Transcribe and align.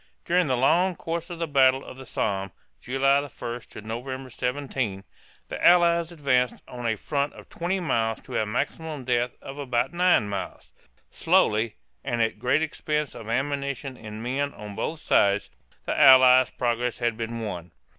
During 0.25 0.47
the 0.47 0.57
long 0.57 0.95
course 0.95 1.29
of 1.29 1.37
the 1.37 1.45
Battle 1.45 1.85
of 1.85 1.95
the 1.95 2.07
Somme 2.07 2.51
(July 2.81 3.21
1 3.21 3.59
to 3.69 3.81
November 3.81 4.31
17) 4.31 5.03
the 5.47 5.63
Allies 5.63 6.11
advanced 6.11 6.63
on 6.67 6.87
a 6.87 6.95
front 6.97 7.33
of 7.33 7.49
twenty 7.49 7.79
miles 7.79 8.19
to 8.21 8.35
a 8.41 8.47
maximum 8.47 9.05
depth 9.05 9.37
of 9.43 9.59
about 9.59 9.93
nine 9.93 10.27
miles. 10.27 10.71
Slowly, 11.11 11.75
and 12.03 12.19
at 12.19 12.39
great 12.39 12.63
expense 12.63 13.13
of 13.13 13.27
ammunition 13.29 13.95
and 13.95 14.23
men 14.23 14.55
on 14.55 14.73
both 14.75 14.99
sides, 15.01 15.51
the 15.85 15.95
Allied 15.95 16.49
progress 16.57 16.97
had 16.97 17.15
been 17.15 17.41
won. 17.41 17.71